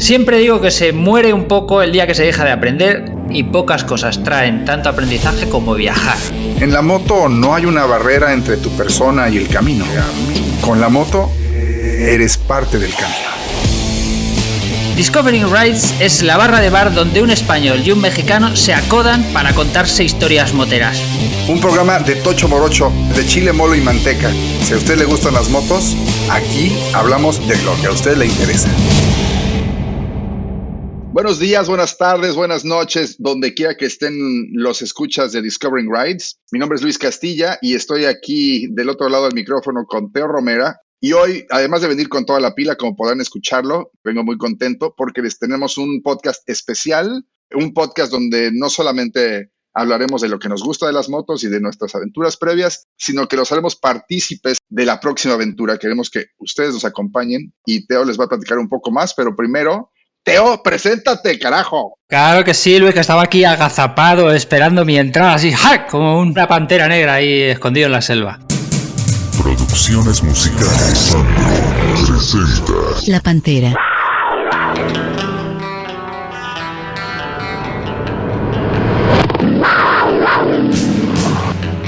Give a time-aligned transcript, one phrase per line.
[0.00, 3.42] Siempre digo que se muere un poco el día que se deja de aprender y
[3.44, 6.16] pocas cosas traen tanto aprendizaje como viajar.
[6.58, 9.84] En la moto no hay una barrera entre tu persona y el camino.
[10.62, 13.28] Con la moto eres parte del camino.
[14.96, 19.22] Discovering Rides es la barra de bar donde un español y un mexicano se acodan
[19.34, 20.98] para contarse historias moteras.
[21.46, 24.30] Un programa de Tocho Morocho, de chile, molo y manteca.
[24.62, 25.94] Si a usted le gustan las motos,
[26.30, 28.70] aquí hablamos de lo que a usted le interesa.
[31.20, 34.14] Buenos días, buenas tardes, buenas noches, donde quiera que estén
[34.54, 36.40] los escuchas de Discovering Rides.
[36.50, 40.28] Mi nombre es Luis Castilla y estoy aquí del otro lado del micrófono con Teo
[40.28, 40.80] Romera.
[40.98, 44.94] Y hoy, además de venir con toda la pila, como podrán escucharlo, vengo muy contento
[44.96, 50.48] porque les tenemos un podcast especial, un podcast donde no solamente hablaremos de lo que
[50.48, 54.56] nos gusta de las motos y de nuestras aventuras previas, sino que los haremos partícipes
[54.70, 55.76] de la próxima aventura.
[55.76, 59.36] Queremos que ustedes nos acompañen y Teo les va a platicar un poco más, pero
[59.36, 59.89] primero
[60.22, 61.98] Teo, preséntate, carajo.
[62.06, 65.86] Claro que sí, Luis, que estaba aquí agazapado esperando mi entrada, así, ¡ja!
[65.86, 68.38] como una pantera negra ahí escondido en la selva.
[69.42, 72.72] Producciones musicales Sandro presenta
[73.06, 73.74] La Pantera.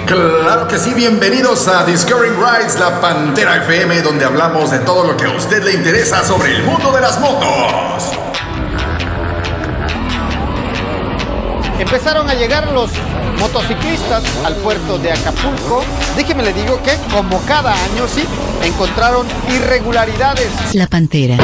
[0.07, 5.17] Claro que sí, bienvenidos a Discovering Rides, la Pantera FM, donde hablamos de todo lo
[5.17, 8.22] que a usted le interesa sobre el mundo de las motos.
[11.79, 12.91] Empezaron a llegar los
[13.39, 15.85] motociclistas al puerto de Acapulco.
[16.17, 18.23] Déjeme le digo que, como cada año, sí,
[18.65, 20.75] encontraron irregularidades.
[20.75, 21.37] La Pantera.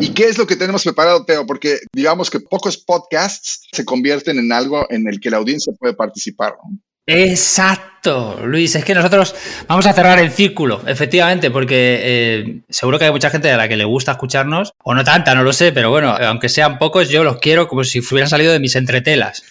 [0.00, 1.46] ¿Y qué es lo que tenemos preparado, Teo?
[1.46, 5.94] Porque digamos que pocos podcasts se convierten en algo en el que la audiencia puede
[5.94, 6.56] participar.
[6.62, 6.78] ¿no?
[7.06, 8.74] Exacto, Luis.
[8.74, 9.34] Es que nosotros
[9.68, 13.68] vamos a cerrar el círculo, efectivamente, porque eh, seguro que hay mucha gente a la
[13.68, 17.08] que le gusta escucharnos, o no tanta, no lo sé, pero bueno, aunque sean pocos,
[17.08, 19.44] yo los quiero como si hubieran salido de mis entretelas.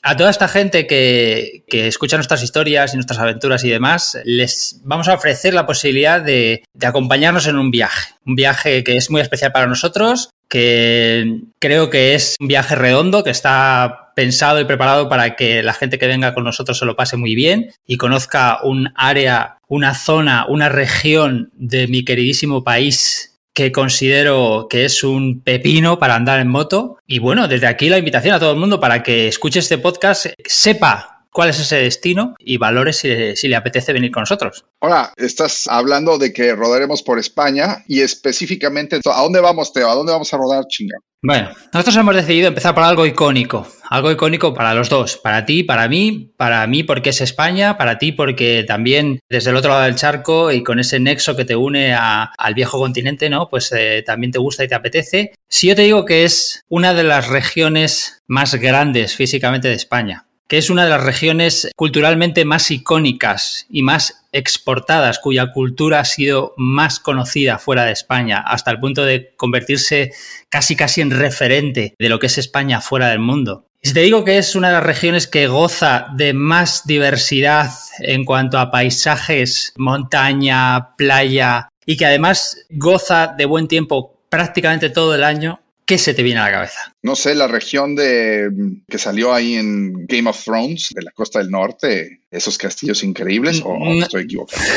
[0.00, 4.80] A toda esta gente que, que, escucha nuestras historias y nuestras aventuras y demás, les
[4.84, 8.14] vamos a ofrecer la posibilidad de, de acompañarnos en un viaje.
[8.24, 13.22] Un viaje que es muy especial para nosotros, que creo que es un viaje redondo,
[13.22, 16.96] que está pensado y preparado para que la gente que venga con nosotros se lo
[16.96, 23.38] pase muy bien y conozca un área, una zona, una región de mi queridísimo país
[23.54, 26.98] que considero que es un pepino para andar en moto.
[27.06, 30.26] Y bueno, desde aquí la invitación a todo el mundo para que escuche este podcast,
[30.44, 34.64] sepa cuál es ese destino y valores si, le apetece venir con nosotros.
[34.80, 39.88] Hola, estás hablando de que rodaremos por España y específicamente, ¿a dónde vamos, Teo?
[39.88, 40.96] ¿A dónde vamos a rodar, chinga?
[41.22, 45.62] Bueno, nosotros hemos decidido empezar por algo icónico, algo icónico para los dos, para ti,
[45.62, 49.84] para mí, para mí porque es España, para ti porque también desde el otro lado
[49.84, 53.48] del charco y con ese nexo que te une al viejo continente, ¿no?
[53.48, 55.32] Pues eh, también te gusta y te apetece.
[55.48, 60.27] Si yo te digo que es una de las regiones más grandes físicamente de España,
[60.48, 66.04] que es una de las regiones culturalmente más icónicas y más exportadas, cuya cultura ha
[66.04, 70.12] sido más conocida fuera de España, hasta el punto de convertirse
[70.48, 73.66] casi casi en referente de lo que es España fuera del mundo.
[73.80, 77.70] Y si te digo que es una de las regiones que goza de más diversidad
[78.00, 85.14] en cuanto a paisajes, montaña, playa, y que además goza de buen tiempo prácticamente todo
[85.14, 86.94] el año, ¿qué se te viene a la cabeza?
[87.02, 88.50] No sé, la región de
[88.86, 93.62] que salió ahí en Game of Thrones, de la costa del norte, esos castillos increíbles,
[93.64, 94.62] o no, estoy equivocado.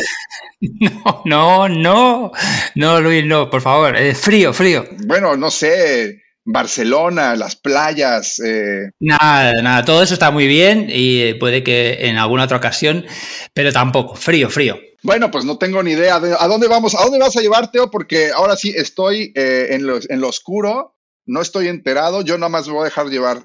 [0.64, 2.32] No, no, no,
[2.76, 4.86] no, Luis, no, por favor, eh, frío, frío.
[5.08, 8.40] Bueno, no sé, Barcelona, las playas.
[8.46, 8.92] Eh.
[9.00, 13.08] Nada, nada, todo eso está muy bien y puede que en alguna otra ocasión,
[13.56, 14.80] pero tampoco, frío, frío.
[15.02, 17.72] Bueno, pues no tengo ni idea de a dónde vamos, a dónde vas a llevar,
[17.72, 20.94] Teo, porque ahora sí estoy eh, en, lo, en lo oscuro,
[21.26, 23.44] no estoy enterado, yo nada más me voy a dejar llevar.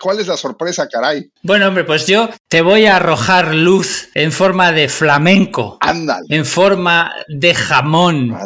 [0.00, 1.30] ¿Cuál es la sorpresa, caray?
[1.42, 5.78] Bueno, hombre, pues yo te voy a arrojar luz en forma de flamenco.
[5.80, 6.26] Ándale.
[6.30, 8.36] En forma de jamón.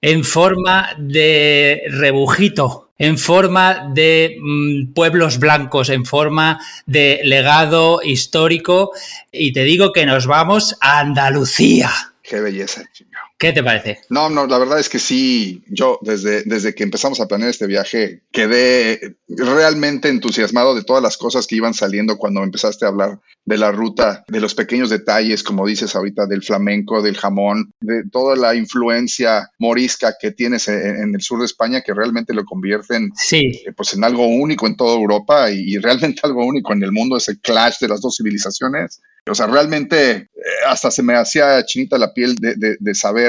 [0.00, 8.90] En forma de rebujito en forma de mm, pueblos blancos, en forma de legado histórico.
[9.30, 11.90] Y te digo que nos vamos a Andalucía.
[12.22, 13.26] Qué belleza, chingado.
[13.38, 14.00] ¿Qué te parece?
[14.10, 17.68] No, no, la verdad es que sí, yo desde, desde que empezamos a planear este
[17.68, 23.20] viaje quedé realmente entusiasmado de todas las cosas que iban saliendo cuando empezaste a hablar
[23.44, 28.02] de la ruta, de los pequeños detalles, como dices ahorita, del flamenco, del jamón, de
[28.10, 33.12] toda la influencia morisca que tienes en, el sur de España que realmente lo convierten
[33.14, 33.62] sí.
[33.64, 36.90] Eh, pues en algo único en toda Europa y, y realmente algo único en el
[36.90, 39.00] mundo, ese clash de las dos civilizaciones.
[39.30, 40.28] O sea, realmente eh,
[40.66, 43.27] hasta se me hacía chinita la piel de, de, de, saber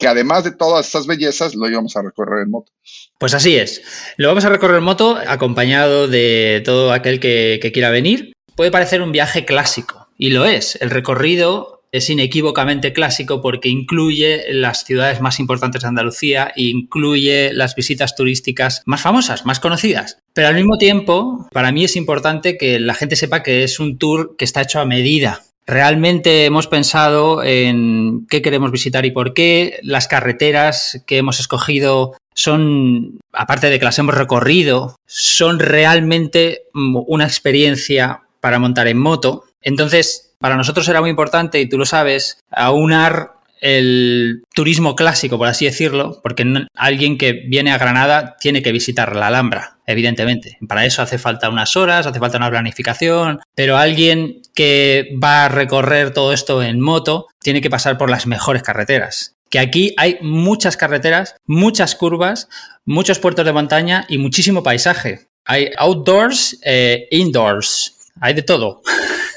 [0.00, 2.72] que además de todas estas bellezas, lo íbamos a recorrer en moto.
[3.18, 3.82] Pues así es.
[4.16, 8.32] Lo vamos a recorrer en moto acompañado de todo aquel que, quiera venir.
[8.56, 10.76] Puede parecer un viaje clásico, y lo es.
[10.80, 17.74] El recorrido es inequívocamente clásico porque incluye las ciudades más importantes de Andalucía incluye las
[17.74, 20.18] visitas turísticas más famosas, más conocidas.
[20.32, 23.98] Pero al mismo tiempo, para mí es importante que la gente sepa que es un
[23.98, 25.42] tour que está hecho a medida.
[25.66, 29.78] Realmente hemos pensado en qué queremos visitar y por qué.
[29.82, 37.24] Las carreteras que hemos escogido son, aparte de que las hemos recorrido, son realmente una
[37.24, 39.44] experiencia para montar en moto.
[39.62, 45.48] Entonces, para nosotros era muy importante, y tú lo sabes, aunar el turismo clásico, por
[45.48, 50.58] así decirlo, porque alguien que viene a Granada tiene que visitar la Alhambra, evidentemente.
[50.68, 55.48] Para eso hace falta unas horas, hace falta una planificación, pero alguien que va a
[55.48, 59.36] recorrer todo esto en moto tiene que pasar por las mejores carreteras.
[59.48, 62.48] Que aquí hay muchas carreteras, muchas curvas,
[62.84, 65.28] muchos puertos de montaña y muchísimo paisaje.
[65.44, 68.82] Hay outdoors, e indoors, hay de todo.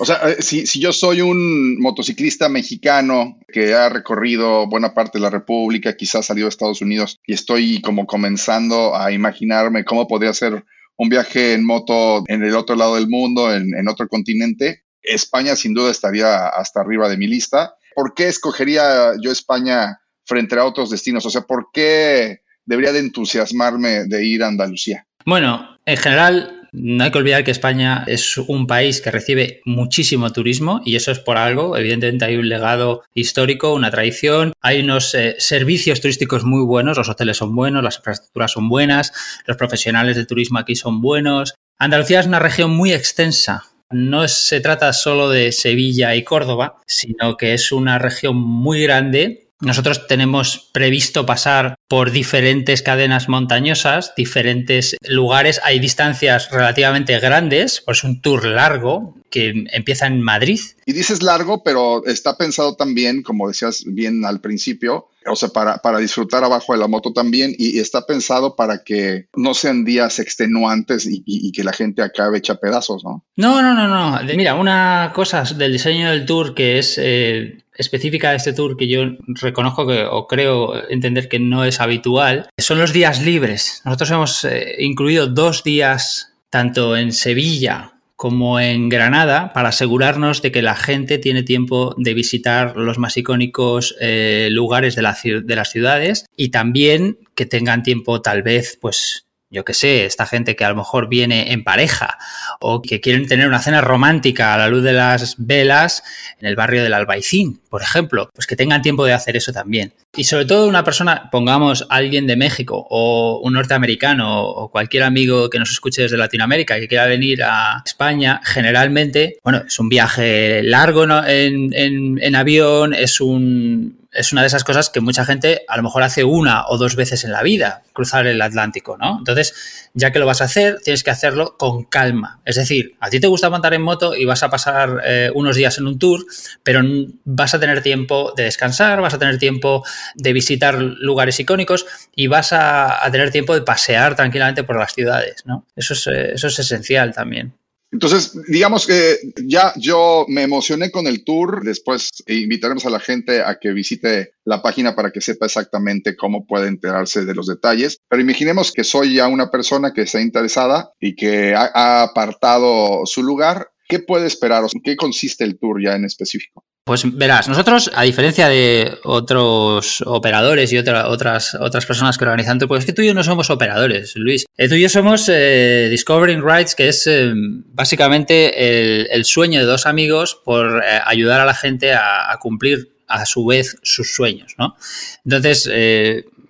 [0.04, 5.22] O sea, eh, si, yo soy un motociclista mexicano que ha recorrido buena parte de
[5.22, 10.34] la República, quizás salido a Estados Unidos y estoy como comenzando a imaginarme cómo podría
[10.34, 10.66] ser
[10.98, 15.56] un viaje en moto en el otro lado del mundo, en, en otro continente, España
[15.56, 17.76] sin duda estaría hasta arriba de mi lista.
[17.96, 21.26] ¿Por qué escogería yo España frente a otros destinos?
[21.26, 25.08] O sea, ¿por qué debería de entusiasmarme de ir a Andalucía?
[25.26, 30.32] Bueno, en general no hay que olvidar que España es un país que recibe muchísimo
[30.32, 31.78] turismo y eso es por algo.
[31.78, 37.10] Evidentemente hay un legado histórico, una tradición, hay unos eh, servicios turísticos muy buenos, los
[37.10, 39.14] hoteles son buenos, las infraestructuras son buenas,
[39.46, 41.54] los profesionales de turismo aquí son buenos.
[41.78, 47.38] Andalucía es una región muy extensa, no se trata solo de Sevilla y Córdoba, sino
[47.38, 54.98] que es una región muy grande nosotros tenemos previsto pasar por diferentes cadenas montañosas, diferentes
[55.08, 55.62] lugares.
[55.64, 60.60] Hay distancias relativamente grandes, pues un tour largo que empieza en Madrid.
[60.88, 65.78] Y dices largo, pero está pensado también, como decías bien al principio, o sea, para,
[65.78, 70.18] para disfrutar abajo de la moto también, y, está pensado para que no sean días
[70.18, 73.24] extenuantes y, que la gente acabe hecha pedazos, ¿no?
[73.36, 74.20] No, no, no, no.
[74.36, 78.88] Mira, una cosa del diseño del tour que es eh, específica de este tour que
[78.88, 83.82] yo reconozco que, o creo entender que no es habitual son los días libres.
[83.86, 90.52] Nosotros hemos eh, incluido dos días tanto en Sevilla como en Granada para asegurarnos de
[90.52, 95.72] que la gente tiene tiempo de visitar los más icónicos eh, lugares de, de las
[95.72, 100.66] ciudades y también que tengan tiempo tal vez pues yo qué sé, esta gente que
[100.66, 102.18] a lo mejor viene en pareja
[102.60, 106.04] o que quieren tener una cena romántica a la luz de las velas
[106.40, 109.94] en el barrio del Albaicín, por ejemplo, pues que tengan tiempo de hacer eso también.
[110.16, 115.50] Y sobre todo una persona, pongamos alguien de México o un norteamericano o cualquier amigo
[115.50, 120.64] que nos escuche desde Latinoamérica que quiera venir a España, generalmente, bueno, es un viaje
[120.64, 125.78] largo en, en avión, es un es una de esas cosas que mucha gente a
[125.78, 129.18] lo mejor hace una o dos veces en la vida, cruzar el Atlántico, ¿no?
[129.20, 132.40] Entonces, ya que lo vas a hacer, tienes que hacerlo con calma.
[132.46, 135.56] Es decir, a ti te gusta montar en moto y vas a pasar eh, unos
[135.56, 136.26] días en un tour,
[136.64, 136.82] pero
[137.26, 139.84] vas a tener tiempo de descansar, vas a tener tiempo
[140.16, 145.44] de visitar lugares icónicos y vas a, tener tiempo de pasear tranquilamente por las ciudades,
[145.46, 145.66] ¿no?
[145.76, 147.54] Eso es, eh, eso es esencial también.
[147.94, 151.64] Entonces, digamos que ya yo me emocioné con el tour.
[151.64, 156.48] Después invitaremos a la gente a que visite la página para que sepa exactamente cómo
[156.48, 158.00] puede enterarse de los detalles.
[158.10, 163.22] Pero imaginemos que soy ya una persona que está interesada y que ha, apartado su
[163.22, 163.70] lugar.
[163.88, 164.64] ¿Qué puede esperar?
[164.74, 166.63] ¿En qué consiste el tour ya en específico?
[166.86, 172.82] Pues verás, nosotros, a diferencia de otros operadores y otras, otras personas que organizan, pues
[172.82, 174.46] es que tú y yo no somos operadores, Luis.
[174.58, 179.66] Eh, tú y yo somos eh, Discovering Rights, que es eh, básicamente el, sueño de
[179.66, 184.56] dos amigos por ayudar a la gente a, a, cumplir a su vez sus sueños,
[184.58, 184.76] ¿no?
[185.24, 185.70] Entonces,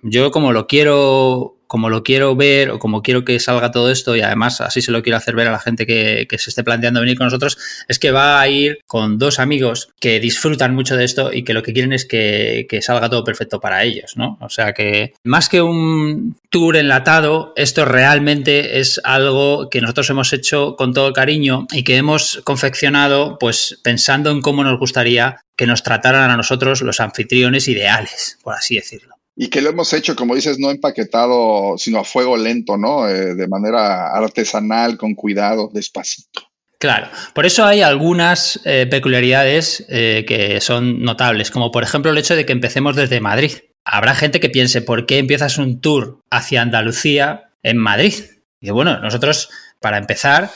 [0.02, 4.16] yo como lo quiero como lo quiero ver o como quiero que salga todo esto
[4.16, 7.00] y además así se lo quiero hacer ver a la gente que, se esté planteando
[7.00, 7.56] venir con nosotros,
[7.88, 11.54] es que va a ir con dos amigos que disfrutan mucho de esto y que
[11.54, 14.36] lo que quieren es que, que salga todo perfecto para ellos, ¿no?
[14.40, 20.32] O sea que más que un tour enlatado, esto realmente es algo que nosotros hemos
[20.32, 25.66] hecho con todo cariño y que hemos confeccionado pues pensando en cómo nos gustaría que
[25.66, 30.14] nos trataran a nosotros los anfitriones ideales, por así decirlo y que lo hemos hecho,
[30.14, 33.08] como dices, no empaquetado, sino a fuego lento, ¿no?
[33.08, 36.42] Eh, de manera artesanal, con cuidado, despacito.
[36.78, 42.18] Claro, por eso hay algunas eh, peculiaridades eh, que son notables, como por ejemplo el
[42.18, 43.52] hecho de que empecemos desde Madrid.
[43.84, 48.14] habrá gente que piense, ¿por qué empiezas un tour hacia Andalucía en Madrid?
[48.60, 49.50] Y bueno, nosotros,
[49.80, 50.50] para empezar,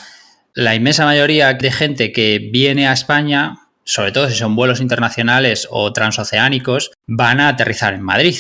[0.55, 5.67] la inmensa mayoría de gente que viene a España, sobre todo si son vuelos internacionales
[5.71, 8.37] o transoceánicos, van a aterrizar en Madrid.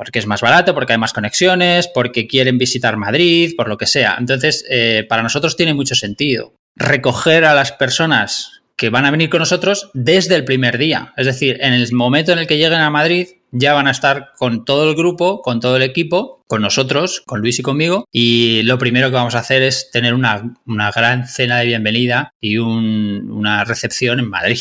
[0.00, 3.84] Porque es más barato, porque hay más conexiones, porque quieren visitar Madrid, por lo que
[3.84, 4.16] sea.
[4.18, 9.28] Entonces, eh, para nosotros tiene mucho sentido recoger a las personas que van a venir
[9.28, 11.12] con nosotros desde el primer día.
[11.18, 14.30] Es decir, en el momento en el que lleguen a Madrid, ya van a estar
[14.38, 18.06] con todo el grupo, con todo el equipo, con nosotros, con Luis y conmigo.
[18.10, 20.54] Y lo primero que vamos a hacer es tener una,
[20.96, 24.60] gran cena de bienvenida y una recepción en Madrid.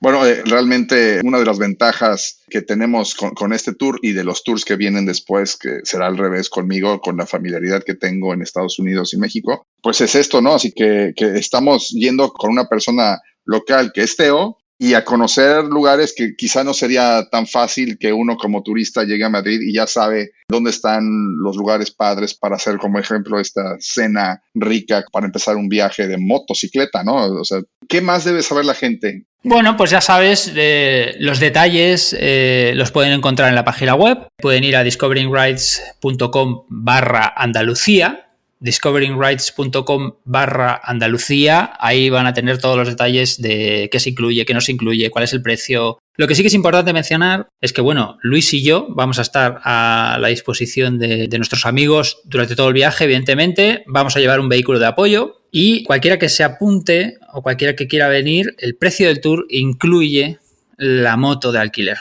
[0.00, 4.44] Bueno, eh, realmente una de las ventajas que tenemos con, este tour y de los
[4.44, 8.42] tours que vienen después, que será al revés conmigo, con la familiaridad que tengo en
[8.42, 10.54] Estados Unidos y México, pues es esto, ¿no?
[10.54, 15.64] Así que, que estamos yendo con una persona local que es Teo, y a conocer
[15.64, 19.74] lugares que quizá no sería tan fácil que uno como turista llegue a Madrid y
[19.74, 21.02] ya sabe dónde están
[21.42, 26.16] los lugares padres para hacer, como ejemplo, esta cena rica para empezar un viaje de
[26.16, 27.40] motocicleta, ¿no?
[27.40, 29.26] O sea, ¿qué más debe saber la gente?
[29.44, 34.26] Bueno, pues ya sabes, eh, los detalles eh, los pueden encontrar en la página web.
[34.36, 38.27] Pueden ir a discoveringrights.com barra Andalucía
[38.60, 41.72] discoveringrights.com barra Andalucía.
[41.78, 45.10] Ahí van a tener todos los detalles de qué se incluye, qué no se incluye,
[45.10, 45.98] cuál es el precio.
[46.16, 49.22] Lo que sí que es importante mencionar es que, bueno, Luis y yo vamos a
[49.22, 53.84] estar a la disposición de, de nuestros amigos durante todo el viaje, evidentemente.
[53.86, 57.86] Vamos a llevar un vehículo de apoyo y cualquiera que se apunte o cualquiera que
[57.86, 60.38] quiera venir, el precio del tour incluye
[60.76, 61.98] la moto de alquiler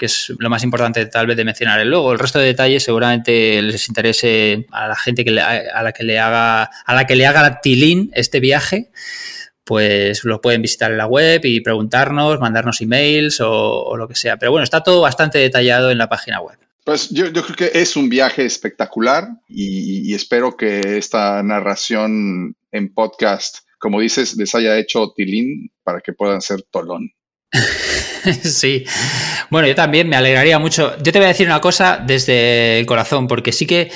[0.00, 1.84] que es lo más importante tal vez de mencionar.
[1.84, 6.04] Luego, el resto de detalles seguramente les interese a la gente que a la que
[6.04, 8.90] le haga, a la que le haga tilín este viaje,
[9.62, 14.38] pues lo pueden visitar en la web y preguntarnos, mandarnos emails o, lo que sea.
[14.38, 16.58] Pero bueno, está todo bastante detallado en la página web.
[16.82, 22.94] Pues yo, creo que es un viaje espectacular y, y espero que esta narración en
[22.94, 27.12] podcast, como dices, les haya hecho tilín para que puedan ser tolón.
[28.42, 28.84] sí.
[29.50, 30.96] Bueno, yo también me alegraría mucho.
[31.02, 33.90] Yo te voy a decir una cosa desde el corazón, porque sí que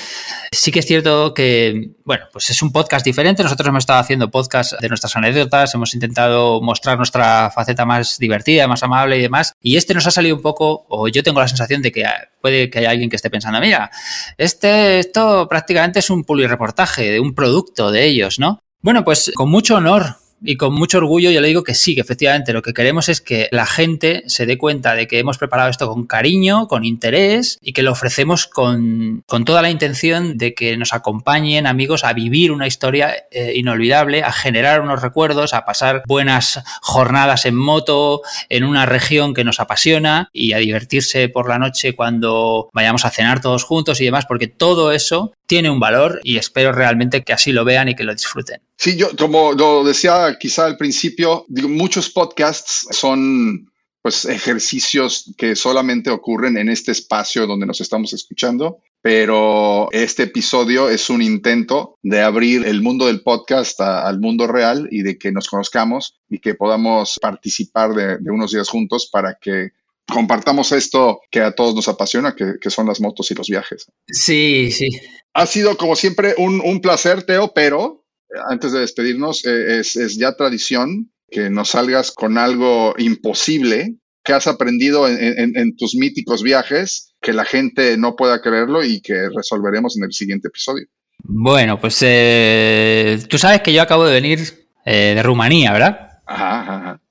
[0.51, 3.43] sí que es cierto que, bueno, pues es un podcast diferente.
[3.43, 8.67] Nosotros hemos estado haciendo podcast de nuestras anécdotas, hemos intentado mostrar nuestra faceta más divertida,
[8.67, 9.53] más amable y demás.
[9.61, 12.05] Y este nos ha salido un poco, o yo tengo la sensación de que
[12.41, 13.91] puede que haya alguien que esté pensando, mira,
[14.37, 18.59] este, esto prácticamente es un reportaje de un producto de ellos, ¿no?
[18.81, 22.01] Bueno, pues con mucho honor y con mucho orgullo yo le digo que sí, que
[22.01, 25.69] efectivamente lo que queremos es que la gente se dé cuenta de que hemos preparado
[25.69, 30.77] esto con cariño, con interés y que lo ofrecemos con, toda la intención de que
[30.77, 36.03] nos acompañen amigos a vivir una historia eh, inolvidable, a generar unos recuerdos, a pasar
[36.07, 41.59] buenas jornadas en moto en una región que nos apasiona y a divertirse por la
[41.59, 46.19] noche cuando vayamos a cenar todos juntos y demás, porque todo eso tiene un valor
[46.23, 48.61] y espero realmente que así lo vean y que lo disfruten.
[48.77, 53.71] Sí, yo como lo decía quizá al principio, digo, muchos podcasts son
[54.05, 60.89] pues ejercicios que solamente ocurren en este espacio donde nos estamos escuchando, pero este episodio
[60.89, 65.31] es un intento de abrir el mundo del podcast al mundo real y de que
[65.31, 69.69] nos conozcamos y que podamos participar de, unos días juntos para que
[70.07, 73.87] compartamos esto que a todos nos apasiona, que, son las motos y los viajes.
[74.07, 74.89] Sí, sí.
[75.35, 78.05] Ha sido como siempre un, un placer, Teo, pero
[78.49, 84.47] antes de despedirnos, eh, es, ya tradición que nos salgas con algo imposible que has
[84.47, 90.05] aprendido en, tus míticos viajes, que la gente no pueda creerlo y que resolveremos en
[90.05, 90.87] el siguiente episodio.
[91.19, 94.39] Bueno, pues eh, tú sabes que yo acabo de venir
[94.83, 96.21] eh, de Rumanía, ¿verdad?
[96.25, 97.01] Ajá, ajá.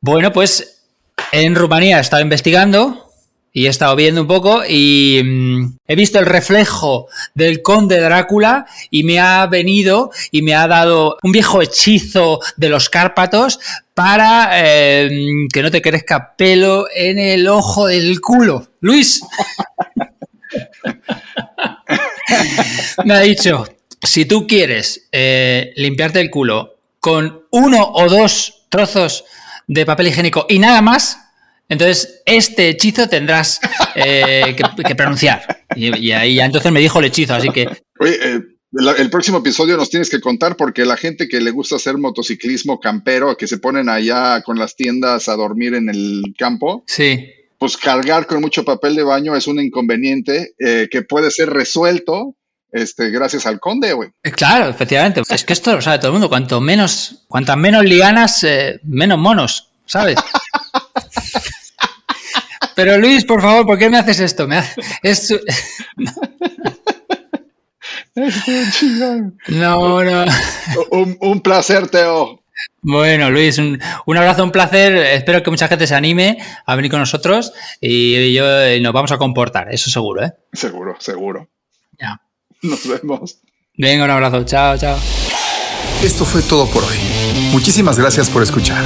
[0.00, 0.84] Bueno, pues
[1.32, 3.11] en Rumanía he estado investigando
[3.52, 8.66] y he estado viendo un poco y mm, he visto el reflejo del conde Drácula
[8.90, 13.60] y me ha venido y me ha dado un viejo hechizo de los Cárpatos
[13.94, 18.68] para em, que no te crezca pelo en el ojo del culo.
[18.80, 19.20] Luis.
[23.04, 23.66] me ha dicho,
[24.02, 29.24] si tú quieres eh, limpiarte el culo con uno o dos trozos
[29.66, 31.18] de papel higiénico y nada más,
[31.68, 33.60] entonces, este hechizo tendrás
[33.94, 35.64] eh, que, pronunciar.
[35.74, 37.66] Y, ahí ya entonces me dijo el hechizo, así que...
[37.98, 38.40] Oye, eh,
[38.98, 42.80] el, próximo episodio nos tienes que contar porque la gente que le gusta hacer motociclismo
[42.80, 46.84] campero, que se ponen allá con las tiendas a dormir en el campo.
[46.86, 47.26] Sí.
[47.58, 52.34] Pues cargar con mucho papel de baño es un inconveniente eh, que puede ser resuelto
[52.70, 54.10] este, gracias al conde, güey.
[54.22, 55.22] Claro, efectivamente.
[55.28, 56.30] Es que esto lo sabe todo el mundo.
[56.30, 58.46] Cuanto menos, cuantas menos lianas,
[58.82, 60.16] menos monos, ¿sabes?
[62.76, 64.46] Pero Luis, por favor, ¿por qué me haces esto?
[64.46, 64.62] Me
[65.02, 65.34] es...
[69.48, 70.24] no, no.
[70.90, 72.42] Un, un placer, Teo.
[72.80, 73.80] Bueno, Luis, un,
[74.16, 74.94] abrazo, un placer.
[74.94, 78.44] Espero que mucha gente se anime a venir con nosotros y, yo,
[78.80, 80.32] nos vamos a comportar, eso seguro, ¿eh?
[80.52, 81.48] Seguro, seguro.
[81.98, 82.20] Ya.
[82.62, 83.40] Nos vemos.
[83.76, 84.44] Venga, un abrazo.
[84.44, 84.98] Chao, chao.
[86.02, 86.98] Esto fue todo por hoy.
[87.52, 88.84] Muchísimas gracias por escuchar.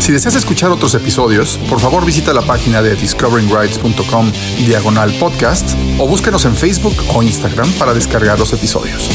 [0.00, 4.32] Si deseas escuchar otros episodios, por favor visita la página de discoveringrights.com
[4.64, 9.10] diagonal podcast o búsquenos en Facebook o Instagram para descargar los episodios.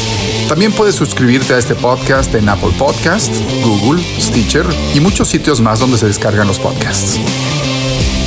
[0.47, 3.33] También puedes suscribirte a este podcast en Apple Podcast,
[3.63, 7.19] Google, Stitcher y muchos sitios más donde se descargan los podcasts.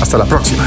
[0.01, 0.67] Hasta la próxima.